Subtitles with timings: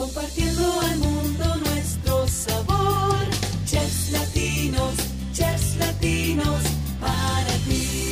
[0.00, 3.18] compartiendo al mundo nuestro sabor.
[3.66, 4.94] Chefs latinos,
[5.32, 6.62] chefs latinos,
[6.98, 8.10] para ti.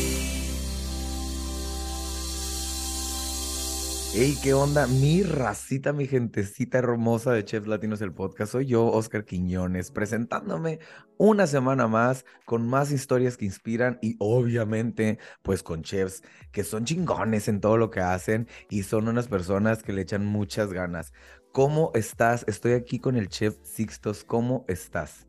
[4.21, 4.87] Hey, ¿qué onda?
[4.87, 8.53] Mi racita, mi gentecita hermosa de Chefs Latinos, el podcast.
[8.53, 10.81] Soy yo, Oscar Quiñones, presentándome
[11.19, 16.85] una semana más con más historias que inspiran y obviamente, pues con chefs que son
[16.85, 21.13] chingones en todo lo que hacen y son unas personas que le echan muchas ganas.
[21.59, 22.45] ¿Cómo estás?
[22.47, 24.23] Estoy aquí con el chef Sixtos.
[24.23, 25.27] ¿Cómo estás?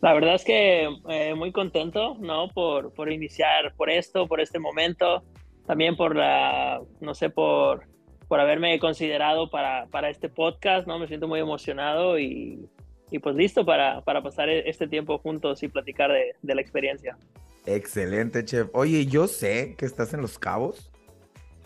[0.00, 2.48] La verdad es que eh, muy contento, ¿no?
[2.50, 5.24] Por, por iniciar, por esto, por este momento
[5.66, 7.88] también por la, no sé, por,
[8.28, 11.00] por haberme considerado para, para este podcast, ¿no?
[11.00, 12.68] Me siento muy emocionado y,
[13.10, 17.18] y pues listo para, para, pasar este tiempo juntos y platicar de, de, la experiencia.
[17.66, 18.68] Excelente, chef.
[18.74, 20.92] Oye, yo sé que estás en Los Cabos.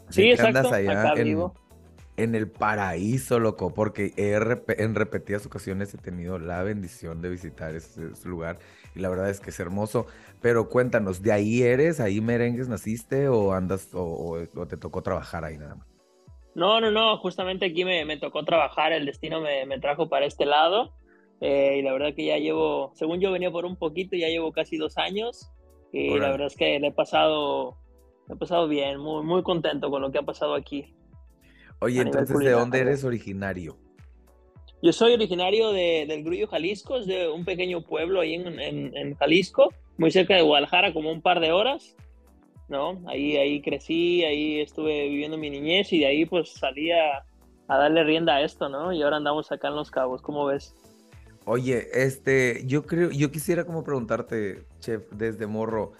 [0.08, 0.60] Sí, exacto.
[0.60, 1.54] Andas allá acá en, vivo.
[2.16, 7.30] En el paraíso, loco, porque he rep en repetidas ocasiones he tenido la bendición de
[7.30, 8.58] visitar ese, ese lugar
[8.94, 10.06] y la verdad es que es hermoso.
[10.40, 12.00] Pero cuéntanos, ¿de ahí eres?
[12.00, 15.88] ¿Ahí merengues naciste o andas o, o, o te tocó trabajar ahí nada más?
[16.54, 20.26] No, no, no, justamente aquí me, me tocó trabajar, el destino me, me trajo para
[20.26, 20.92] este lado
[21.40, 24.52] eh, y la verdad que ya llevo, según yo venía por un poquito, ya llevo
[24.52, 25.50] casi dos años
[25.92, 26.26] y Hola.
[26.26, 27.76] la verdad es que le he pasado,
[28.28, 30.94] le he pasado bien, muy, muy contento con lo que ha pasado aquí.
[31.84, 33.76] Oye, entonces, ¿de dónde eres originario?
[34.82, 38.96] Yo soy originario de, del Grullo, Jalisco, es de un pequeño pueblo ahí en, en,
[38.96, 41.94] en, Jalisco, muy cerca de Guadalajara, como un par de horas,
[42.68, 43.02] ¿no?
[43.06, 47.24] Ahí, ahí crecí, ahí estuve viviendo mi niñez y de ahí pues salí a,
[47.68, 48.92] a darle rienda a esto, ¿no?
[48.92, 50.74] Y ahora andamos acá en Los Cabos, ¿cómo ves?
[51.44, 55.92] Oye, este, yo creo, yo quisiera como preguntarte, chef, desde morro,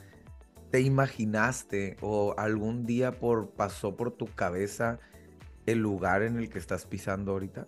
[0.70, 4.98] ¿te imaginaste o algún día por pasó por tu cabeza
[5.66, 7.66] el lugar en el que estás pisando ahorita?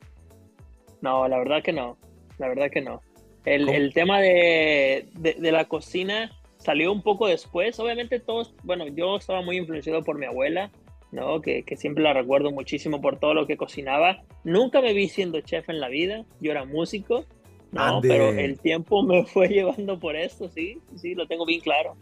[1.01, 1.97] No, la verdad que no.
[2.39, 3.03] La verdad que no.
[3.45, 7.79] El, el tema de, de, de, la cocina salió un poco después.
[7.79, 10.71] Obviamente todos, bueno, yo estaba muy influenciado por mi abuela,
[11.13, 11.41] ¿no?
[11.41, 14.25] Que, que, siempre la recuerdo muchísimo por todo lo que cocinaba.
[14.43, 16.25] Nunca me vi siendo chef en la vida.
[16.41, 17.25] Yo era músico,
[17.71, 17.83] ¿no?
[17.83, 18.09] Ande.
[18.09, 21.97] Pero el tiempo me fue llevando por esto, sí, sí, lo tengo bien claro.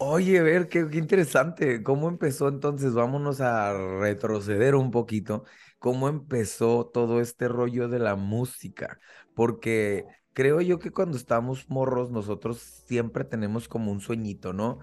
[0.00, 1.82] Oye, a ver, qué, qué interesante.
[1.82, 2.94] ¿Cómo empezó entonces?
[2.94, 5.44] Vámonos a retroceder un poquito
[5.78, 9.00] cómo empezó todo este rollo de la música,
[9.34, 14.78] porque creo yo que cuando estamos morros nosotros siempre tenemos como un sueñito, ¿no?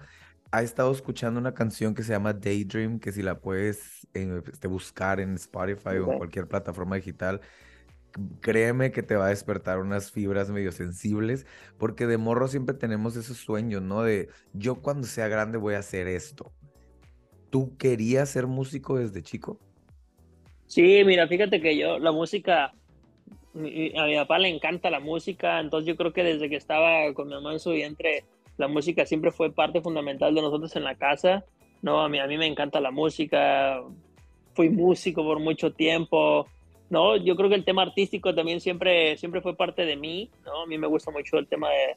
[0.50, 4.68] Ha estado escuchando una canción que se llama Daydream, que si la puedes eh, este,
[4.68, 5.98] buscar en Spotify okay.
[5.98, 7.40] o en cualquier plataforma digital,
[8.40, 11.46] créeme que te va a despertar unas fibras medio sensibles,
[11.78, 14.02] porque de morro siempre tenemos esos sueños, ¿no?
[14.02, 16.52] De yo cuando sea grande voy a hacer esto.
[17.50, 19.58] ¿Tú querías ser músico desde chico?
[20.66, 22.74] Sí, mira, fíjate que yo, la música, a
[23.54, 27.34] mi papá le encanta la música, entonces yo creo que desde que estaba con mi
[27.34, 28.24] mamá en su vientre,
[28.56, 31.44] la música siempre fue parte fundamental de nosotros en la casa,
[31.82, 32.02] ¿no?
[32.02, 33.80] A mí, a mí me encanta la música,
[34.54, 36.48] fui músico por mucho tiempo,
[36.90, 37.16] ¿no?
[37.16, 40.62] Yo creo que el tema artístico también siempre, siempre fue parte de mí, ¿no?
[40.62, 41.96] A mí me gusta mucho el tema de,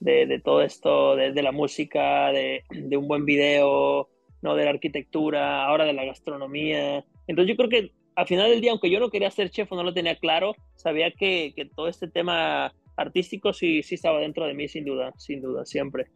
[0.00, 2.62] de, de todo esto, de, de la música, de,
[2.96, 4.08] un buen video,
[4.42, 4.54] ¿no?
[4.54, 7.04] De la arquitectura, ahora de la gastronomía.
[7.26, 9.76] Entonces yo creo que al final del día, aunque yo no quería ser chef o
[9.76, 14.46] no lo tenía claro, sabía que, que todo este tema artístico sí, sí estaba dentro
[14.46, 16.06] de mí, sin duda, sin duda, siempre.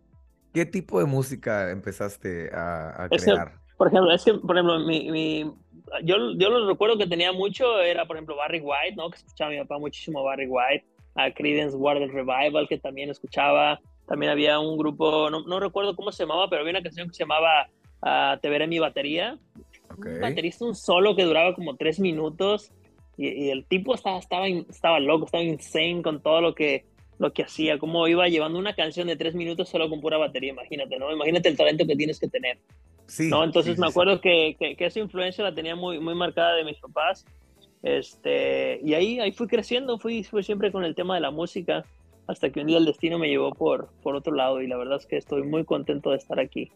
[0.52, 3.64] ¿Qué tipo de música empezaste a, a crear?
[3.76, 5.52] por ejemplo, es que, por ejemplo, mi, mi,
[6.02, 9.10] yo, yo lo recuerdo que tenía mucho, era, por ejemplo, Barry White, ¿no?
[9.10, 10.84] Que escuchaba mi papá muchísimo Barry White,
[11.14, 13.80] a Creedence Water Revival, que también escuchaba.
[14.06, 17.14] También había un grupo, no, no recuerdo cómo se llamaba, pero había una canción que
[17.14, 17.68] se llamaba
[18.02, 19.38] uh, Te veré mi batería,
[19.96, 20.14] Okay.
[20.14, 22.72] un baterista, un solo que duraba como tres minutos
[23.16, 26.84] y, y, el tipo estaba, estaba, estaba loco, estaba insane con todo lo que,
[27.18, 30.50] lo que hacía, como iba llevando una canción de tres minutos solo con pura batería,
[30.50, 31.12] imagínate, ¿no?
[31.12, 32.58] Imagínate el talento que tienes que tener.
[33.06, 33.44] Sí, ¿no?
[33.44, 36.54] Entonces sí, me sí, acuerdo que, que, que, esa influencia la tenía muy, muy marcada
[36.54, 37.24] de mis papás.
[37.82, 41.84] Este, y ahí, ahí fui creciendo, fui, fui siempre con el tema de la música,
[42.26, 44.96] hasta que un día el destino me llevó por, por otro lado y la verdad
[44.96, 46.72] es que estoy muy contento de estar aquí.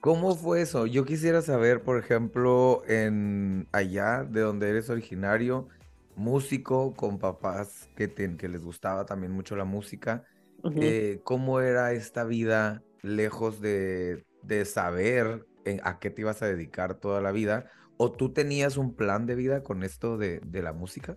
[0.00, 0.86] ¿Cómo fue eso?
[0.86, 5.66] Yo quisiera saber, por ejemplo, en allá de donde eres originario,
[6.14, 10.24] músico con papás que, te, que les gustaba también mucho la música,
[10.62, 10.82] uh -huh.
[10.82, 16.46] eh, ¿cómo era esta vida lejos de, de saber en, a qué te ibas a
[16.46, 17.70] dedicar toda la vida?
[17.96, 21.16] ¿O tú tenías un plan de vida con esto de, de la música?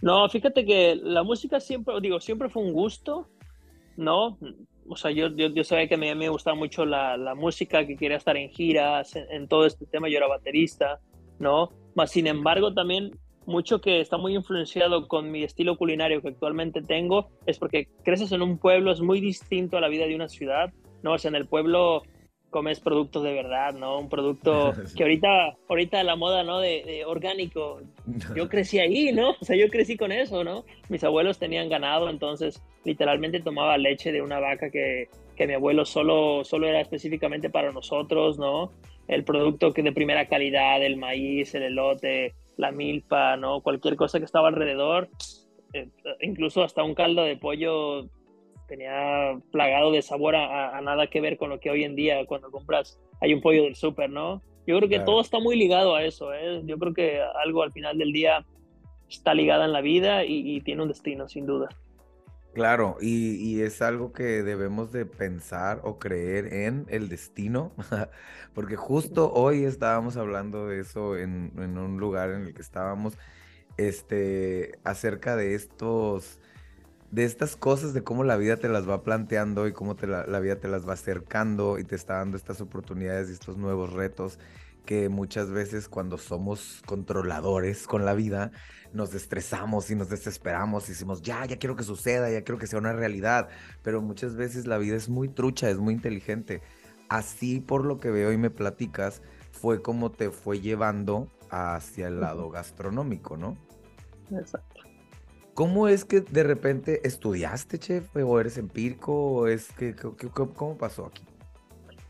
[0.00, 3.28] No, fíjate que la música siempre, digo, siempre fue un gusto,
[3.96, 4.38] ¿no?
[4.88, 7.86] o sea, yo, yo, yo, sabía que a mí me gustaba mucho la, la música,
[7.86, 11.00] que quería estar en giras, en, en, todo este tema, yo era baterista,
[11.38, 11.70] ¿no?
[11.94, 13.12] Más sin embargo, también
[13.46, 18.32] mucho que está muy influenciado con mi estilo culinario que actualmente tengo es porque creces
[18.32, 20.72] en un pueblo, es muy distinto a la vida de una ciudad,
[21.02, 21.14] ¿no?
[21.14, 22.02] O sea, en el pueblo
[22.52, 23.98] comes productos de verdad, ¿no?
[23.98, 26.60] Un producto que ahorita, ahorita la moda, ¿no?
[26.60, 27.80] De, orgánico.
[28.36, 29.30] Yo crecí ahí, ¿no?
[29.40, 30.64] O sea, yo crecí con eso, ¿no?
[30.88, 35.84] Mis abuelos tenían ganado, entonces literalmente tomaba leche de una vaca que, que mi abuelo
[35.84, 38.70] solo, solo era específicamente para nosotros, ¿no?
[39.08, 43.60] El producto que de primera calidad, el maíz, el elote, la milpa, ¿no?
[43.60, 45.08] Cualquier cosa que estaba alrededor,
[45.72, 45.88] eh,
[46.20, 48.06] incluso hasta un caldo de pollo
[48.72, 52.50] tenía plagado de sabor a, nada que ver con lo que hoy en día cuando
[52.50, 54.40] compras hay un pollo del súper, ¿no?
[54.66, 56.62] Yo creo que todo está muy ligado a eso, ¿eh?
[56.64, 58.46] Yo creo que algo al final del día
[59.10, 61.68] está ligado en la vida y, tiene un destino, sin duda.
[62.54, 67.72] Claro, y, es algo que debemos de pensar o creer en el destino,
[68.54, 73.18] porque justo hoy estábamos hablando de eso en, en un lugar en el que estábamos,
[73.76, 76.40] este, acerca de estos
[77.12, 80.40] de estas cosas, de cómo la vida te las va planteando y cómo te la,
[80.40, 84.38] vida te las va acercando y te está dando estas oportunidades y estos nuevos retos
[84.86, 88.50] que muchas veces cuando somos controladores con la vida
[88.94, 92.66] nos estresamos y nos desesperamos y decimos, ya, ya quiero que suceda, ya quiero que
[92.66, 93.48] sea una realidad,
[93.82, 96.62] pero muchas veces la vida es muy trucha, es muy inteligente.
[97.10, 99.20] Así por lo que veo y me platicas,
[99.50, 103.58] fue como te fue llevando hacia el lado gastronómico, ¿no?
[104.30, 104.71] Exacto.
[105.54, 108.16] ¿Cómo es que de repente estudiaste, chef?
[108.16, 109.12] ¿O eres empírico?
[109.12, 111.22] ¿O es que, cómo pasó aquí?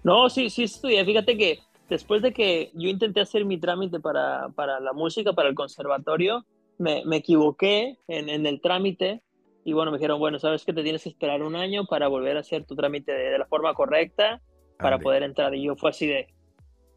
[0.04, 1.04] No, sí, sí estudié.
[1.04, 1.58] Fíjate que
[1.88, 6.44] después de que yo intenté hacer mi trámite para, para la música, para el conservatorio,
[6.78, 9.22] me, me equivoqué en, en, el trámite
[9.64, 12.36] y bueno, me dijeron, bueno, sabes que te tienes que esperar un año para volver
[12.36, 14.40] a hacer tu trámite de, la forma correcta
[14.78, 15.54] para poder entrar.
[15.54, 16.26] Y yo fue así de,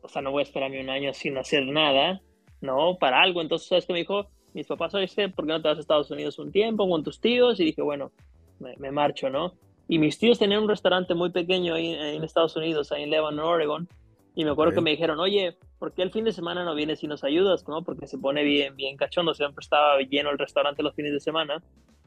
[0.02, 2.22] o sea, no voy a esperarme un año sin hacer nada,
[2.62, 2.98] ¿no?
[3.00, 3.42] Para algo.
[3.42, 4.30] Entonces, ¿sabes qué me dijo?
[4.56, 7.20] Mis papás, oye, ¿por qué no te vas a Estados Unidos un tiempo con tus
[7.20, 7.60] tíos?
[7.60, 8.12] Y dije, bueno,
[8.60, 9.54] me, marcho, ¿no?
[9.90, 13.46] Y mis tíos tenían un restaurante muy pequeño ahí en Estados Unidos, ahí en Lebanon,
[13.46, 13.90] Oregon.
[14.34, 17.04] Y me acuerdo que me dijeron, oye, ¿por qué el fin de semana no vienes
[17.04, 17.68] y nos ayudas?
[17.68, 17.84] ¿no?
[17.84, 21.62] Porque se pone bien, bien cachondo, siempre estaba lleno el restaurante los fines de semana.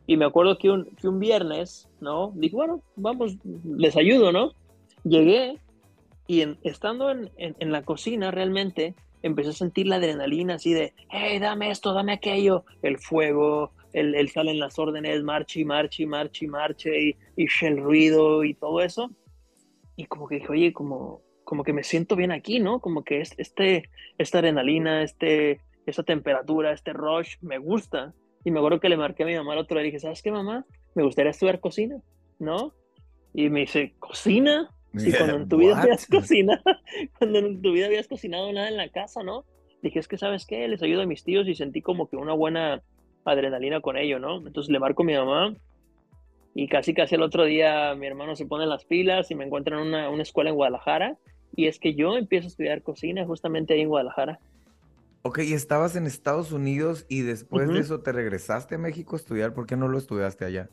[0.07, 2.33] Y me acuerdo que un, que un viernes, ¿no?
[2.35, 3.37] Dije, bueno, vamos,
[3.77, 4.53] les ayudo, ¿no?
[5.05, 5.59] Llegué
[6.27, 11.39] y estando en, en, la cocina realmente empecé a sentir la adrenalina así de, hey,
[11.39, 16.07] dame esto, dame aquello, el fuego, el, el salen las órdenes, marche y marche y
[16.07, 19.11] marche y marche y, y el ruido y todo eso.
[19.97, 22.81] Y como que dije, oye, como, como que me siento bien aquí, ¿no?
[22.81, 28.15] Como que este, esta adrenalina, este, esta temperatura, este rush, me gusta.
[28.45, 30.23] Y me acuerdo que le marqué a mi mamá el otro día y dije, ¿sabes
[30.23, 30.65] qué, mamá?
[30.95, 31.97] Me gustaría estudiar cocina,
[32.39, 32.75] ¿no?
[33.35, 34.71] Y me dice, ¿cocina?
[34.95, 36.63] Y cuando en tu vida habías cocinado,
[37.19, 39.45] cuando en tu vida habías cocinado nada en la casa, ¿no?
[39.83, 40.67] Dije, es que, ¿sabes qué?
[40.67, 42.83] Les ayudo a mis tíos y sentí como que una buena
[43.25, 44.39] adrenalina con ello, ¿no?
[44.39, 45.55] Entonces le marco a mi mamá
[46.55, 49.77] y casi casi el otro día mi hermano se pone las pilas y me encuentra
[49.77, 51.17] en una, una escuela en Guadalajara
[51.55, 54.41] y es que yo empiezo a estudiar cocina justamente ahí en Guadalajara.
[55.23, 59.19] Ok, y estabas en Estados Unidos y después de eso te regresaste a México a
[59.19, 60.71] estudiar, ¿por qué no lo estudiaste allá?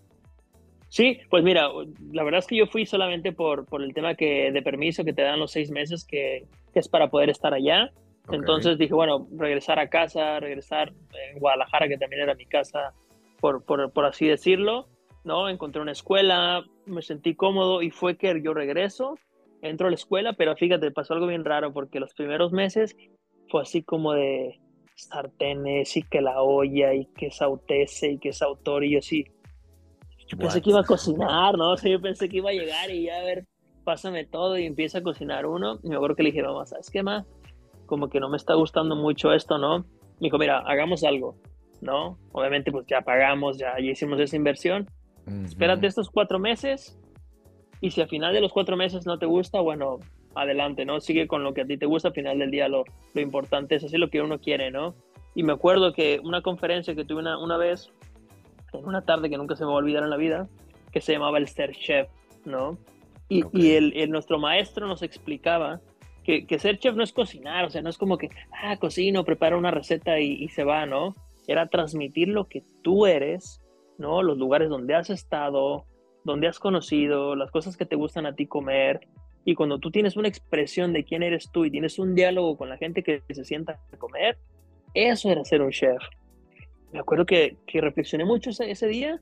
[0.96, 1.68] Sí, pues mira,
[2.14, 5.12] la verdad es que yo fui solamente por, por el tema que de permiso que
[5.12, 7.92] te dan los seis meses que, que es para poder estar allá.
[8.32, 10.94] Entonces dije, bueno, regresar a casa, regresar
[11.32, 12.94] en Guadalajara, que también era mi casa,
[13.42, 14.88] por, por, por, así decirlo,
[15.26, 15.50] ¿no?
[15.50, 19.20] Encontré una escuela, me sentí cómodo y fue que yo regreso,
[19.62, 22.96] entro a la escuela, pero fíjate, pasó algo bien raro porque los primeros meses
[23.50, 24.62] fue así como de
[24.96, 29.26] sartenes y que la olla y que sautese y que sautor y yo sí,
[30.28, 31.72] yo pensé que iba a cocinar, ¿no?
[31.72, 33.46] O sea, yo pensé que iba a llegar y ya a ver,
[33.84, 35.80] pásame todo y empieza a cocinar uno.
[35.84, 37.26] Y me acuerdo que le dije, vamos, ¿sabes qué más?
[37.86, 39.80] Como que no me está gustando mucho esto, ¿no?
[39.80, 41.36] Me dijo, mira, hagamos algo,
[41.82, 42.18] ¿no?
[42.32, 44.88] Obviamente, pues ya pagamos, ya, ya hicimos esa inversión.
[45.44, 47.00] Espérate estos cuatro meses
[47.82, 50.00] y si al final de los cuatro meses no te gusta, bueno,
[50.36, 51.00] adelante, ¿no?
[51.02, 53.76] Sigue con lo que a ti te gusta, al final del día lo, lo importante
[53.76, 54.96] es así lo que uno quiere, ¿no?
[55.34, 57.92] Y me acuerdo que una conferencia que tuve una, una vez,
[58.80, 60.48] en una tarde que nunca se me va a olvidar en la vida,
[60.92, 62.08] que se llamaba el ser chef,
[62.46, 62.78] ¿no?
[63.28, 65.82] Y, y el, nuestro maestro nos explicaba
[66.24, 69.24] que, que, ser chef no es cocinar, o sea, no es como que, ah, cocino,
[69.24, 71.16] preparo una receta y, y, se va, ¿no?
[71.48, 73.62] Era transmitir lo que tú eres,
[73.98, 74.24] ¿no?
[74.24, 75.86] Los lugares donde has estado,
[76.24, 79.08] donde has conocido, las cosas que te gustan a ti comer.
[79.44, 82.70] Y cuando tú tienes una expresión de quién eres tú y tienes un diálogo con
[82.70, 84.38] la gente que se sienta a comer,
[84.94, 86.02] eso era ser un chef
[86.96, 89.20] me acuerdo que, que reflexioné mucho ese, ese, día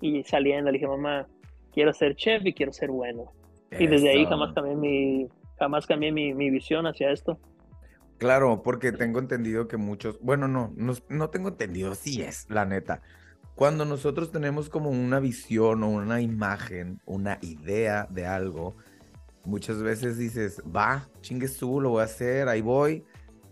[0.00, 1.28] y saliendo le dije, mamá,
[1.72, 3.32] quiero ser chef y quiero ser bueno.
[3.78, 7.38] Y desde ahí jamás cambié mi, jamás cambié mi, mi, visión hacia esto.
[8.18, 12.64] Claro, porque tengo entendido que muchos, bueno, no, no, no tengo entendido, sí es, la
[12.64, 13.02] neta.
[13.54, 18.74] Cuando nosotros tenemos como una visión o una imagen, una idea de algo,
[19.44, 23.04] muchas veces dices, va, chingues tú, lo voy a hacer, ahí voy.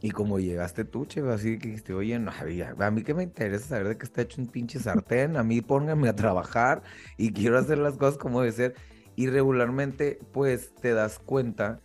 [0.03, 2.33] Y como llegaste tú, che, así que dijiste, oye, no,
[2.79, 5.61] a mí que me interesa saber de qué está hecho un pinche sartén, a mí
[5.61, 6.83] pónganme a trabajar
[7.19, 8.75] y quiero hacer las cosas como debe ser.
[9.15, 11.81] Y regularmente, pues, te das cuenta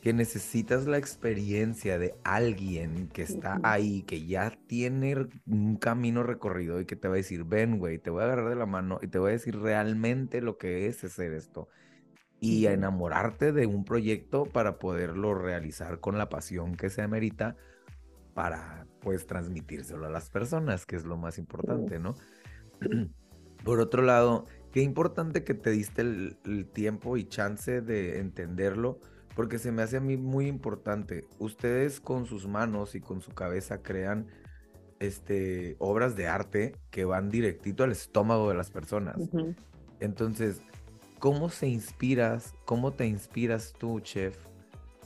[0.00, 6.80] que necesitas la experiencia de alguien que está ahí, que ya tiene un camino recorrido
[6.80, 9.00] y que te va a decir, ven, güey, te voy a agarrar de la mano
[9.02, 11.68] y te voy a decir realmente lo que es hacer esto
[12.44, 17.56] y a enamorarte de un proyecto para poderlo realizar con la pasión que se amerita
[18.34, 22.16] para pues transmitírselo a las personas, que es lo más importante, ¿no?
[23.64, 28.98] Por otro lado, qué importante que te diste el, tiempo y chance de entenderlo,
[29.34, 31.26] porque se me hace a mí muy importante.
[31.38, 34.26] Ustedes con sus manos y con su cabeza crean
[35.00, 39.16] este, obras de arte que van directito al estómago de las personas.
[39.98, 40.60] Entonces,
[41.24, 44.36] ¿Cómo se inspiras, cómo te inspiras tú, chef,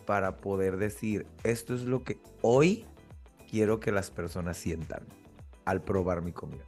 [0.04, 2.86] para poder decir, esto es lo que hoy
[3.48, 5.06] quiero que las personas sientan
[5.64, 6.64] al probar mi comida?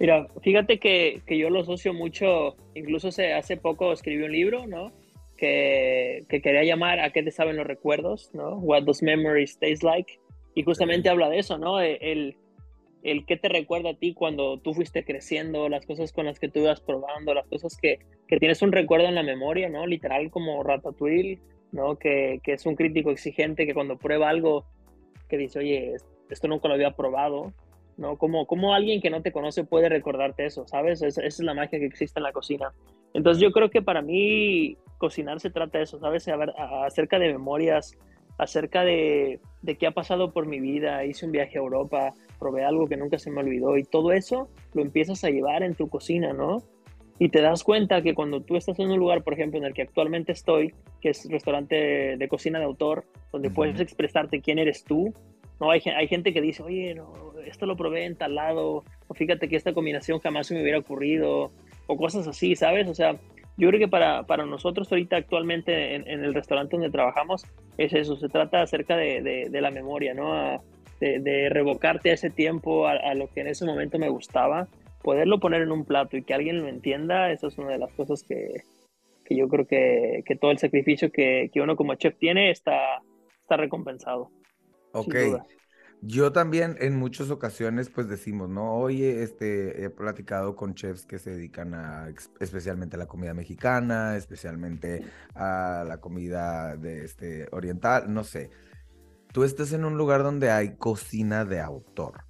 [0.00, 4.90] Mira, fíjate que, yo lo asocio mucho, incluso hace poco escribí un libro, ¿no?
[5.36, 8.28] Que, quería llamar ¿A qué te saben los recuerdos?
[8.32, 8.56] ¿no?
[8.56, 10.18] What those memories taste like?
[10.56, 11.78] Y justamente habla de eso, ¿no?
[11.78, 12.36] El,
[13.04, 16.48] el qué te recuerda a ti cuando tú fuiste creciendo, las cosas con las que
[16.48, 19.86] tú ibas probando, las cosas que, que tienes un recuerdo en la memoria, ¿no?
[19.86, 21.38] Literal como Ratatouille,
[21.70, 21.96] ¿no?
[21.96, 24.64] Que, que, es un crítico exigente que cuando prueba algo
[25.28, 25.96] que dice, oye,
[26.30, 27.52] esto nunca lo había probado,
[27.98, 28.16] ¿no?
[28.16, 31.02] Como, como alguien que no te conoce puede recordarte eso, ¿sabes?
[31.02, 32.72] esa es la magia que existe en la cocina.
[33.12, 36.26] Entonces yo creo que para mí cocinar se trata de eso, ¿sabes?
[36.28, 37.98] A ver, acerca de memorias,
[38.38, 42.62] acerca de, de qué ha pasado por mi vida, hice un viaje a Europa, probé
[42.62, 45.88] algo que nunca se me olvidó y todo eso lo empiezas a llevar en tu
[45.88, 46.62] cocina, ¿no?
[47.18, 49.72] Y te das cuenta que cuando tú estás en un lugar, por ejemplo, en el
[49.72, 54.84] que actualmente estoy, que es restaurante de cocina de autor, donde puedes expresarte quién eres
[54.84, 55.14] tú,
[55.58, 55.70] ¿no?
[55.70, 57.12] Hay, hay gente que dice, oye, no,
[57.46, 60.78] esto lo probé en tal lado, o fíjate que esta combinación jamás se me hubiera
[60.78, 61.50] ocurrido,
[61.86, 62.88] o cosas así, ¿sabes?
[62.88, 63.16] O sea,
[63.56, 67.46] yo creo que para, para nosotros ahorita actualmente en, en, el restaurante donde trabajamos
[67.78, 70.60] es eso, se trata acerca de, de, de la memoria, ¿no?
[71.20, 74.68] De, revocarte a ese tiempo, a, lo que en ese momento me gustaba,
[75.02, 77.92] poderlo poner en un plato y que alguien lo entienda, eso es una de las
[77.92, 78.62] cosas que,
[79.24, 83.02] que yo creo que, que, todo el sacrificio que, que, uno como chef tiene está,
[83.42, 84.30] está recompensado.
[84.92, 85.14] Ok.
[86.06, 88.74] Yo también en muchas ocasiones pues decimos, ¿no?
[88.74, 94.14] Oye, este, he platicado con chefs que se dedican a especialmente a la comida mexicana,
[94.14, 95.02] especialmente
[95.34, 98.50] a la comida de este oriental, no sé
[99.34, 102.22] tú estás en un lugar donde hay cocina de autor.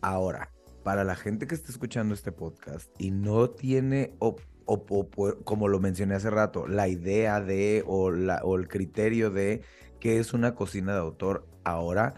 [0.00, 0.50] Ahora,
[0.82, 4.34] para la gente que está escuchando este podcast y no tiene, o,
[5.44, 9.62] como lo mencioné hace rato, la idea de o, la, o el criterio de
[10.00, 12.14] qué es una cocina de autor, ahora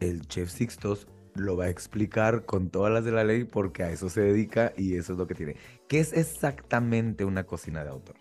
[0.00, 3.90] el chef Sixtos lo va a explicar con todas las de la ley porque a
[3.90, 5.56] eso se dedica y eso es lo que tiene.
[5.88, 8.16] ¿Qué es exactamente una cocina de autor?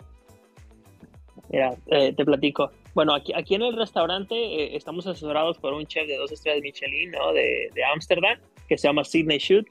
[1.49, 2.69] Eh, te platico.
[2.97, 6.63] Bueno, aquí, aquí en el restaurante eh, estamos asesorados por un chef de dos estrellas
[6.63, 7.31] Michelin, ¿no?
[7.31, 9.67] De Ámsterdam, que se llama Sidney Shoot.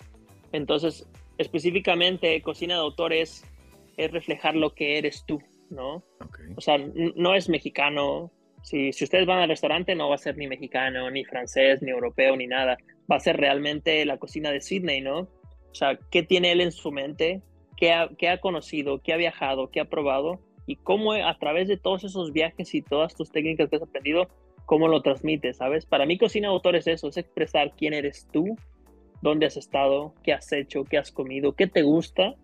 [0.53, 3.45] Entonces, específicamente, cocina de autor es,
[3.99, 6.05] reflejar lo que eres tú, ¿no?
[6.57, 8.31] O sea, no es mexicano.
[8.63, 11.91] Si, si ustedes van al restaurante, no va a ser ni mexicano, ni francés, ni
[11.91, 12.79] europeo, ni nada.
[13.11, 15.23] Va a ser realmente la cocina de Sidney, ¿no?
[15.23, 17.43] O sea, ¿qué tiene él en su mente?
[17.77, 19.03] ¿Qué ha, qué ha conocido?
[19.03, 19.73] ¿Qué ha viajado?
[19.73, 20.46] ¿Qué ha probado?
[20.67, 24.29] Y cómo a través de todos esos viajes y todas tus técnicas que has aprendido,
[24.65, 25.87] cómo lo transmites, ¿sabes?
[25.87, 28.57] Para mí cocina de autor es eso, es expresar quién eres tú,
[29.23, 32.35] dónde has estado, qué has hecho, qué has comido, qué te gusta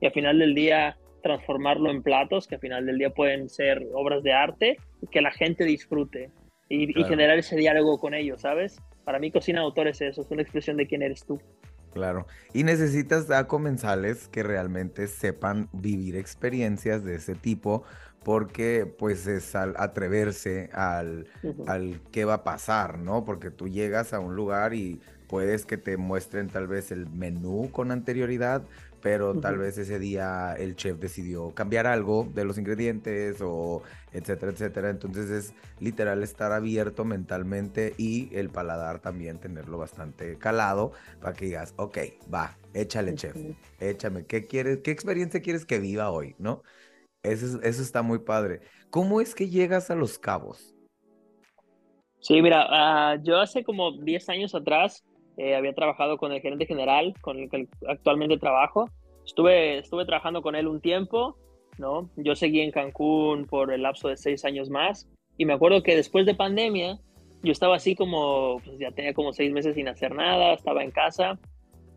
[0.00, 3.86] y al final del día transformarlo en platos que al final del día pueden ser
[3.94, 4.76] obras de arte
[5.10, 6.30] que la gente disfrute
[6.68, 8.80] y, y generar ese diálogo con ellos, ¿sabes?
[9.04, 11.40] Para mí cocina de autor es eso, es una expresión de quién eres tú.
[11.92, 12.26] Claro.
[12.52, 17.84] Y necesitas a comensales que realmente sepan vivir experiencias de ese tipo,
[18.22, 21.26] porque pues es al atreverse al,
[21.66, 23.24] al qué va a pasar, ¿no?
[23.24, 27.70] Porque tú llegas a un lugar y puedes que te muestren tal vez el menú
[27.72, 28.62] con anterioridad,
[29.02, 33.82] pero tal vez ese día el chef decidió cambiar algo de los ingredientes o
[34.12, 34.90] etcétera, etcétera.
[34.90, 41.46] Entonces es literal estar abierto mentalmente y el paladar también tenerlo bastante calado para que
[41.46, 41.98] digas, ok,
[42.32, 43.36] va, échale chef,
[43.80, 46.62] échame, ¿qué quieres, qué experiencia quieres que viva hoy, no?
[47.22, 48.60] Eso, eso está muy padre.
[48.90, 50.74] ¿Cómo es que llegas a Los Cabos?
[52.20, 55.04] Sí, mira, ah, yo hace como 10 años atrás
[55.36, 58.88] eh, había trabajado con el gerente general, con el que actualmente trabajo.
[59.24, 61.36] Estuve, estuve trabajando con él un tiempo,
[61.78, 62.10] ¿no?
[62.16, 65.96] Yo seguí en Cancún por el lapso de seis años más y me acuerdo que
[65.96, 66.98] después de pandemia
[67.42, 70.90] yo estaba así como, pues ya tenía como seis meses sin hacer nada, estaba en
[70.90, 71.38] casa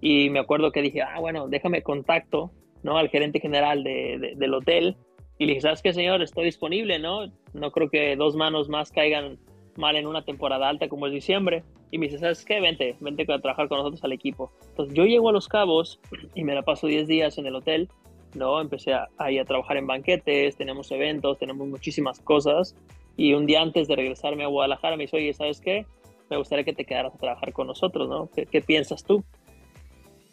[0.01, 2.51] y me acuerdo que dije, ah, bueno, déjame contacto,
[2.83, 2.97] ¿no?
[2.97, 4.97] Al gerente general de, del hotel
[5.37, 6.21] y le dije, ¿sabes qué, señor?
[6.21, 7.31] Estoy disponible, ¿no?
[7.53, 9.37] No creo que dos manos más caigan
[9.75, 11.63] mal en una temporada alta como es diciembre.
[11.95, 12.59] Y me dice, ¿sabes qué?
[12.59, 14.51] Vente, vente a trabajar con nosotros al equipo.
[14.67, 16.01] Entonces yo llego a Los Cabos
[16.33, 17.87] y me la paso 10 días en el hotel,
[18.33, 18.59] ¿no?
[18.59, 22.75] Empecé a, ahí a trabajar en banquetes, tenemos eventos, tenemos muchísimas cosas.
[23.15, 25.85] Y un día antes de regresarme a Guadalajara me dice, oye, ¿sabes qué?
[26.29, 28.29] Me gustaría que te quedaras a trabajar con nosotros, ¿no?
[28.35, 29.23] ¿Qué, qué piensas tú?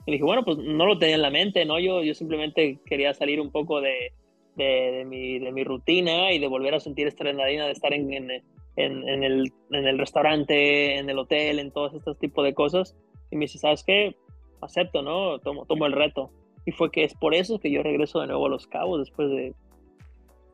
[0.04, 1.78] Y dije, bueno, pues no lo tenía en la mente, ¿no?
[1.78, 4.12] Yo, yo simplemente quería salir un poco de,
[4.56, 8.12] de, mi, de mi rutina y de volver a sentir esta adrenalina de estar en,
[8.12, 8.42] en,
[8.76, 12.96] en, el, en el restaurante, en el hotel, en todos estos tipos de cosas.
[13.30, 14.16] Y me dice, ¿sabes qué?
[14.60, 15.38] Acepto, ¿no?
[15.40, 16.30] Tomo, tomo el reto.
[16.64, 19.28] Y fue que es por eso que yo regreso de nuevo a Los Cabos después
[19.30, 19.54] de...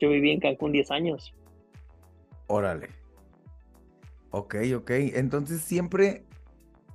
[0.01, 1.35] Yo viví en Cancún 10 años.
[2.47, 2.89] Órale.
[4.31, 4.91] Ok, ok.
[4.91, 6.25] Entonces siempre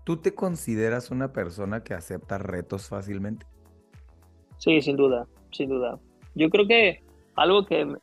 [0.03, 3.46] tú te consideras una persona que acepta retos fácilmente.
[4.58, 6.00] Sí, sin duda, sin duda.
[6.36, 7.03] Yo creo que
[7.36, 7.96] algo que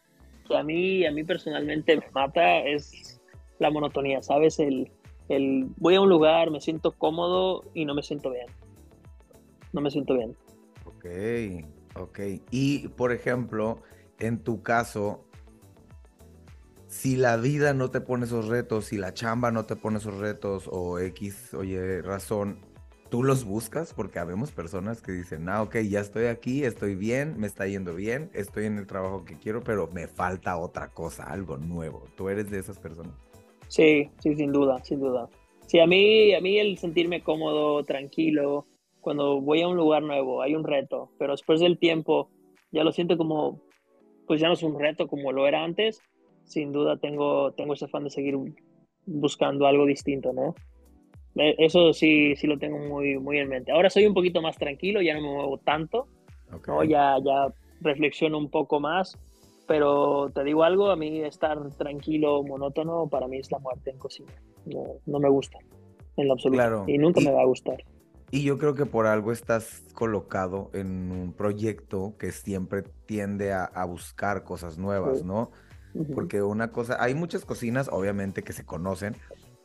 [0.56, 3.20] a mí, a mí personalmente me mata es
[3.58, 4.58] la monotonía, ¿sabes?
[4.58, 4.90] El,
[5.28, 8.46] el voy a un lugar, me siento cómodo y no me siento bien.
[9.72, 10.36] No me siento bien.
[10.84, 11.06] Ok,
[11.94, 12.18] ok.
[12.50, 13.82] Y por ejemplo,
[14.18, 15.24] en tu caso,
[16.88, 20.18] si la vida no te pone esos retos, si la chamba no te pone esos
[20.18, 22.66] retos o X, oye, razón,
[23.10, 27.38] tú los buscas porque habemos personas que dicen, ah, ok, ya estoy aquí, estoy bien,
[27.38, 31.24] me está yendo bien, estoy en el trabajo que quiero, pero me falta otra cosa,
[31.24, 32.04] algo nuevo.
[32.16, 33.12] ¿Tú eres de esas personas?
[33.68, 35.28] Sí, sí, sin duda, sin duda.
[35.66, 38.66] Sí, a mí, a mí el sentirme cómodo, tranquilo,
[39.00, 42.30] cuando voy a un lugar nuevo, hay un reto, pero después del tiempo
[42.70, 43.60] ya lo siento como,
[44.26, 46.00] pues ya no es un reto como lo era antes,
[46.44, 48.36] sin duda tengo, tengo ese afán de seguir
[49.06, 50.54] buscando algo distinto, ¿no?
[51.36, 53.72] Eh, eso sí, sí lo tengo muy, muy en mente.
[53.72, 56.08] Ahora soy un poquito más tranquilo, ya no me muevo tanto,
[56.66, 56.84] ¿no?
[56.84, 57.46] ya, ya
[57.80, 59.18] reflexiono un poco más,
[59.66, 63.98] pero te digo algo, a mí estar tranquilo, monótono, para mí es la muerte en
[63.98, 64.32] cocina.
[64.66, 65.58] No, no me gusta,
[66.16, 66.84] en lo absoluto.
[66.88, 67.82] Y nunca me va a gustar.
[68.32, 73.64] Y yo creo que por algo estás colocado en un proyecto que siempre tiende a,
[73.64, 75.50] a buscar cosas nuevas, ¿no?
[76.14, 79.16] Porque una cosa, hay muchas cocinas, obviamente, que se conocen,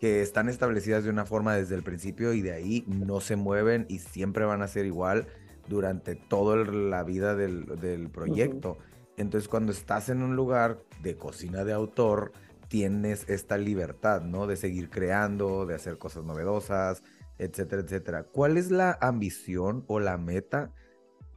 [0.06, 3.88] que están establecidas de una forma desde el principio y de ahí no se mueven
[3.89, 5.26] y siempre van a ser igual
[5.68, 8.78] durante toda la vida del, proyecto.
[9.18, 12.34] Entonces cuando estás en un lugar de cocina de autor,
[12.68, 14.46] tienes esta libertad, ¿no?
[14.46, 17.02] De seguir creando, de hacer cosas novedosas,
[17.39, 18.24] etcétera, etcétera.
[18.26, 20.72] ¿Cuál es la ambición o la meta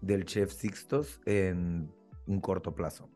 [0.02, 1.90] del chef Sixtos en
[2.26, 3.08] un corto plazo?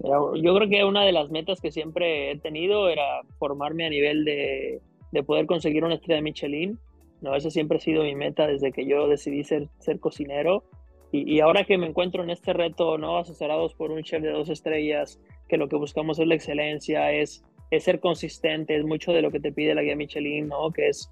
[0.00, 4.24] Yo creo que una de las metas que siempre he tenido era formarme a nivel
[4.24, 4.80] de,
[5.12, 6.78] de poder conseguir una estrella de Michelin.
[7.20, 7.34] ¿no?
[7.34, 10.64] Esa siempre ha sido mi meta desde que yo decidí ser, ser cocinero.
[11.12, 13.18] Y, y, ahora que me encuentro en este reto, ¿no?
[13.18, 17.44] asesorados por un chef de dos estrellas, que lo que buscamos es la excelencia, es,
[17.70, 20.72] es ser consistente, es mucho de lo que te pide la guía Michelin, ¿no?
[20.72, 21.08] que es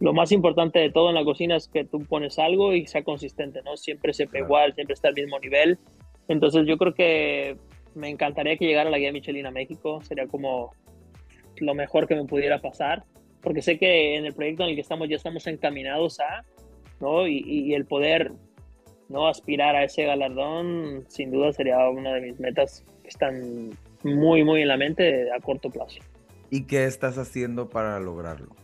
[0.00, 3.02] lo más importante de todo en la cocina es que tú pones algo y sea
[3.02, 3.76] consistente, ¿no?
[3.76, 5.76] Siempre sepa igual, siempre está al mismo nivel.
[6.28, 7.56] Entonces yo creo que
[7.98, 10.72] me encantaría que llegara la guía Michelin a México, sería como
[11.56, 13.04] lo mejor que me pudiera pasar,
[13.42, 16.44] porque sé que en el proyecto en el que estamos ya estamos encaminados a,
[17.00, 17.26] ¿no?
[17.26, 18.32] Y, el poder,
[19.08, 19.28] ¿no?
[19.28, 23.70] Aspirar a ese galardón, sin duda sería una de mis metas que están
[24.04, 26.00] muy, muy en la mente a corto plazo.
[26.50, 28.54] ¿Y qué estás haciendo para lograrlo?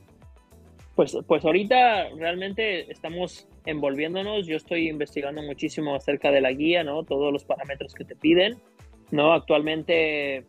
[0.94, 7.02] Pues, pues ahorita realmente estamos envolviéndonos, yo estoy investigando muchísimo acerca de la guía, ¿no?
[7.02, 8.56] Todos los parámetros que te piden
[9.14, 9.32] ¿no?
[9.32, 10.44] Actualmente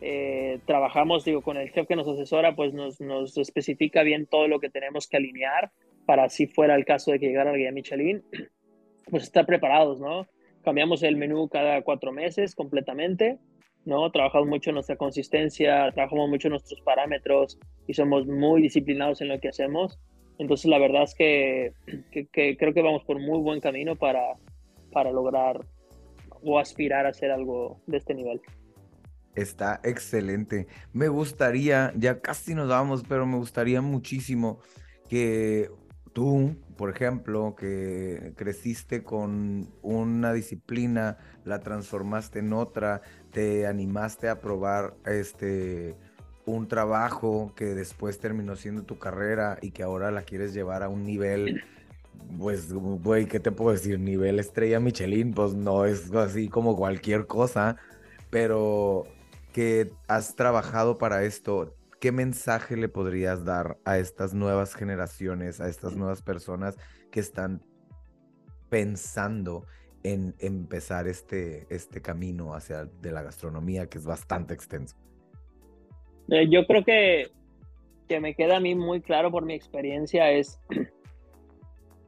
[0.00, 4.48] eh, trabajamos, digo, con el jefe que nos asesora, pues nos, nos, especifica bien todo
[4.48, 5.70] lo que tenemos que alinear
[6.06, 8.24] para si fuera el caso de que llegara la guía Michelin,
[9.10, 10.26] pues estar preparados, ¿no?
[10.64, 13.38] Cambiamos el menú cada cuatro meses completamente,
[13.84, 14.10] ¿no?
[14.10, 19.48] Trabajamos mucho nuestra consistencia, trabajamos mucho nuestros parámetros y somos muy disciplinados en lo que
[19.48, 20.00] hacemos.
[20.38, 21.72] Entonces, la verdad es que,
[22.10, 24.36] que, que creo que vamos por muy buen camino para,
[24.90, 25.60] para lograr
[26.42, 28.40] o aspirar a hacer algo de este nivel.
[29.34, 30.66] Está excelente.
[30.92, 34.60] Me gustaría, ya casi nos vamos, pero me gustaría muchísimo
[35.08, 35.70] que
[36.14, 44.40] tú, por ejemplo, que creciste con una disciplina, la transformaste en otra, te animaste a
[44.40, 45.96] probar este
[46.46, 50.88] un trabajo que después terminó siendo tu carrera y que ahora la quieres llevar a
[50.88, 51.62] un nivel,
[52.38, 53.98] pues, güey, ¿qué te puedo decir?
[53.98, 57.76] Nivel estrella Michelin, pues no es así como cualquier cosa,
[58.30, 59.04] pero
[59.52, 65.68] que has trabajado para esto, ¿qué mensaje le podrías dar a estas nuevas generaciones, a
[65.68, 66.76] estas nuevas personas
[67.10, 67.62] que están
[68.68, 69.64] pensando
[70.02, 74.96] en empezar este, este camino hacia de la gastronomía que es bastante extenso?
[76.28, 77.30] Eh, yo creo que,
[78.08, 80.60] que me queda a mí muy claro por mi experiencia es,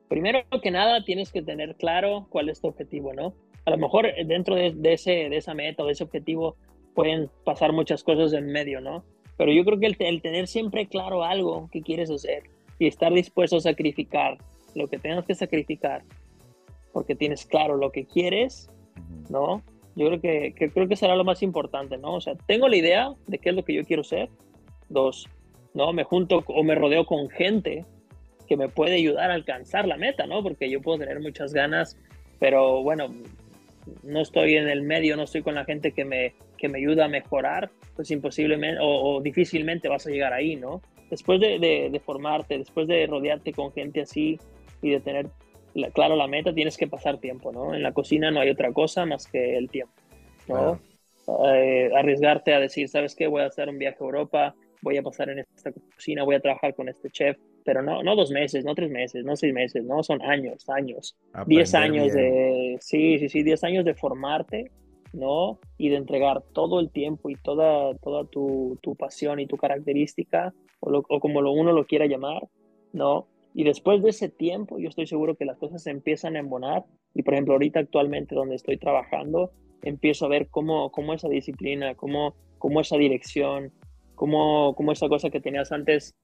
[0.09, 3.35] primero que nada, tienes que tener claro cuál es tu objetivo, ¿no?
[3.65, 6.57] A lo mejor dentro de, ese, de esa meta o de ese objetivo
[6.95, 9.05] pueden pasar muchas cosas en medio, ¿no?
[9.37, 12.45] Pero yo creo que el, el tener siempre claro algo que quieres hacer
[12.79, 14.39] y estar dispuesto a sacrificar
[14.75, 16.03] lo que tengas que sacrificar
[16.93, 18.71] porque tienes claro lo que quieres,
[19.29, 19.63] ¿no?
[19.95, 22.15] Yo creo que, creo que será lo más importante, ¿no?
[22.15, 24.29] O sea, tengo la idea de qué es lo que yo quiero ser.
[24.89, 25.29] Dos,
[25.75, 25.93] ¿no?
[25.93, 27.85] Me junto o me rodeo con gente
[28.49, 30.43] que me puede ayudar a alcanzar la meta, ¿no?
[30.43, 31.97] Porque yo puedo tener muchas ganas,
[32.41, 33.15] pero bueno,
[34.03, 37.07] no estoy en el medio, no estoy con la gente que me, que me ayuda
[37.07, 40.83] a mejorar, pues imposiblemente o, difícilmente vas a llegar ahí, ¿no?
[41.11, 44.39] Después de, de, formarte, después de rodearte con gente así
[44.83, 45.27] y de tener
[45.95, 47.75] claro, la meta tienes que pasar tiempo, ¿no?
[47.75, 49.95] En la cocina no hay otra cosa más que el tiempo,
[50.49, 50.81] ¿no?
[51.47, 53.27] Eh, arriesgarte a decir, ¿sabes qué?
[53.27, 56.41] Voy a hacer un viaje a Europa, voy a pasar en esta cocina, voy a
[56.41, 57.37] trabajar con este chef,
[57.69, 61.19] pero no, no dos meses, no tres meses, no seis meses, no, son años, años.
[61.47, 64.71] diez años de, sí, sí, sí, diez años de formarte,
[65.13, 65.59] ¿no?
[65.77, 70.55] Y de entregar todo el tiempo y toda, toda tu, tu pasión y tu característica,
[70.81, 72.49] o, o como lo, uno lo quiera llamar,
[72.95, 73.27] ¿no?
[73.53, 76.87] Y después de ese tiempo, yo estoy seguro que las cosas se empiezan a embonar.
[77.13, 79.51] Y por ejemplo, ahorita actualmente donde estoy trabajando,
[79.83, 83.73] empiezo a ver cómo, cómo esa disciplina, cómo, cómo esa dirección,
[84.15, 86.15] cómo, cómo esa cosa que tenías antes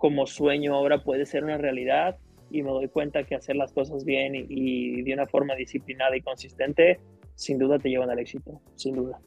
[0.00, 2.18] como sueño ahora puede ser una realidad.
[2.50, 6.22] Y me doy cuenta que hacer las cosas bien y, de una forma disciplinada y
[6.22, 6.98] consistente,
[7.36, 9.20] sin duda te llevan al éxito, sin duda.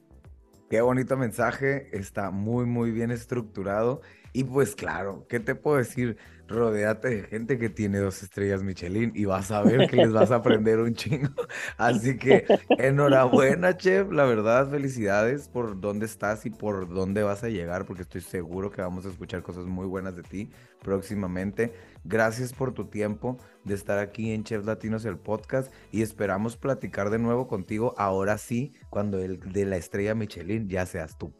[0.69, 4.01] Qué bonito mensaje, está muy, muy bien estructurado.
[4.33, 6.17] Y pues claro, ¿qué te puedo decir?
[6.47, 10.29] Rodéate de gente que tiene dos estrellas Michelin y vas a ver que les vas
[10.29, 11.29] a aprender un chingo.
[11.77, 14.11] Así que enhorabuena, chef.
[14.11, 18.71] La verdad, felicidades por dónde estás y por dónde vas a llegar, porque estoy seguro
[18.71, 20.51] que vamos a escuchar cosas muy buenas de ti
[20.81, 21.73] próximamente.
[22.03, 27.09] Gracias por tu tiempo de estar aquí en Chef Latinos, el podcast, y esperamos platicar
[27.09, 31.33] de nuevo contigo ahora sí, cuando el de la estrella Michelin ya seas tú.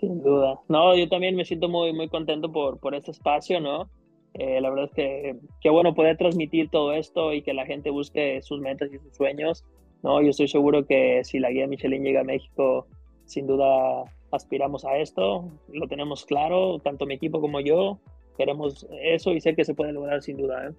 [0.00, 0.60] Sin duda.
[0.68, 3.88] No, yo también me siento muy, muy contento por, por este espacio, ¿no?
[4.34, 7.90] Eh, la verdad es que qué bueno poder transmitir todo esto y que la gente
[7.90, 9.64] busque sus metas y sus sueños,
[10.02, 10.20] ¿no?
[10.20, 12.86] Yo estoy seguro que si la guía Michelin llega a México,
[13.24, 17.98] sin duda aspiramos a esto, lo tenemos claro, tanto mi equipo como yo,
[18.36, 20.68] queremos eso y sé que se puede lograr sin duda.
[20.68, 20.74] ¿eh?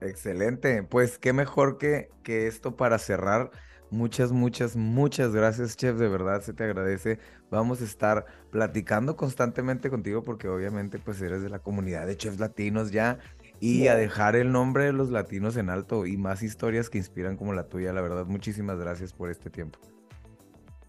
[0.00, 3.50] Excelente, pues qué mejor que, que esto para cerrar
[3.90, 5.96] Muchas, muchas, muchas gracias, chef.
[5.96, 7.18] De verdad se te agradece.
[7.50, 12.38] Vamos a estar platicando constantemente contigo porque obviamente pues eres de la comunidad de chefs
[12.38, 13.18] latinos ya
[13.60, 17.36] y a dejar el nombre de los latinos en alto y más historias que inspiran
[17.36, 17.92] como la tuya.
[17.92, 19.78] La verdad, muchísimas gracias por este tiempo.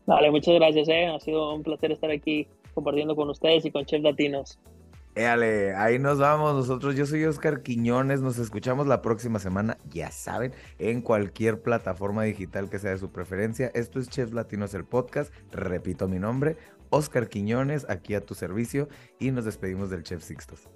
[0.05, 0.89] Vale, muchas gracias.
[0.89, 1.07] Eh.
[1.07, 4.59] Ha sido un placer estar aquí compartiendo con ustedes y con chefs latinos.
[5.19, 6.55] Éale, ahí nos vamos.
[6.55, 8.21] Nosotros, yo soy Oscar Quiñones.
[8.21, 13.11] Nos escuchamos la próxima semana, ya saben, en cualquier plataforma digital que sea de su
[13.11, 13.69] preferencia.
[13.73, 15.33] Esto es Chefs Latinos, el podcast.
[15.51, 16.55] Repito mi nombre,
[16.89, 18.87] Oscar Quiñones, aquí a tu servicio.
[19.19, 20.69] Y nos despedimos del Chef Sixtos.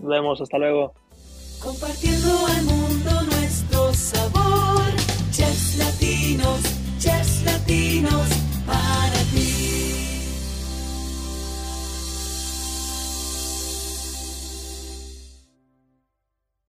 [0.00, 0.94] Nos vemos, hasta luego.
[1.62, 4.80] Compartiendo al mundo nuestro sabor.
[5.30, 6.62] Chefs Latinos,
[6.98, 8.35] Chefs Latinos.